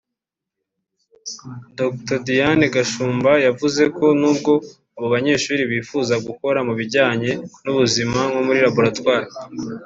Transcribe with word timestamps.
Dr 1.77 2.17
Diane 2.27 2.65
Gashumba 2.75 3.31
yavuze 3.47 3.83
ko 3.97 4.05
nubwo 4.19 4.53
abo 4.95 5.07
banyeshuri 5.15 5.61
bifuza 5.71 6.13
gukora 6.27 6.59
mu 6.67 6.73
bijyanye 6.79 7.31
n’ubuzima 7.63 8.19
nko 8.29 8.39
muri 8.47 8.59
Laboratwari 8.65 9.27